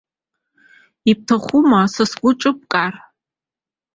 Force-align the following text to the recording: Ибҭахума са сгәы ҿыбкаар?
Ибҭахума 1.09 1.81
са 1.93 2.03
сгәы 2.09 2.31
ҿыбкаар? 2.39 2.93